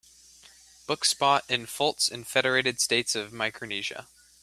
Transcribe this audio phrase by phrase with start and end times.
[0.87, 4.07] Book spot in Fults in Federated States Of Micronesia